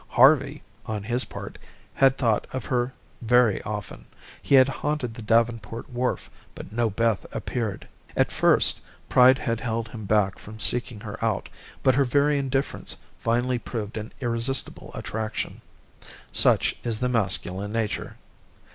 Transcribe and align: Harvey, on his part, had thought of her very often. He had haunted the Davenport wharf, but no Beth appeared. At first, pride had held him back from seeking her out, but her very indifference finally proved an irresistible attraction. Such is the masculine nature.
Harvey, 0.07 0.63
on 0.87 1.03
his 1.03 1.25
part, 1.25 1.59
had 1.93 2.17
thought 2.17 2.47
of 2.51 2.65
her 2.65 2.91
very 3.21 3.61
often. 3.61 4.07
He 4.41 4.55
had 4.55 4.67
haunted 4.67 5.13
the 5.13 5.21
Davenport 5.21 5.91
wharf, 5.91 6.31
but 6.55 6.71
no 6.71 6.89
Beth 6.89 7.23
appeared. 7.35 7.87
At 8.17 8.31
first, 8.31 8.81
pride 9.09 9.37
had 9.37 9.59
held 9.59 9.89
him 9.89 10.05
back 10.05 10.39
from 10.39 10.57
seeking 10.57 11.01
her 11.01 11.23
out, 11.23 11.49
but 11.83 11.93
her 11.93 12.03
very 12.03 12.39
indifference 12.39 12.95
finally 13.19 13.59
proved 13.59 13.95
an 13.95 14.11
irresistible 14.21 14.89
attraction. 14.95 15.61
Such 16.31 16.75
is 16.83 16.99
the 16.99 17.07
masculine 17.07 17.71
nature. 17.71 18.17